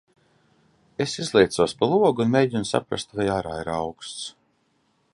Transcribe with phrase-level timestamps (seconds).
[1.05, 4.29] Es izliecos pa logu, un mēģinu saprast, vai ārā ir auksts.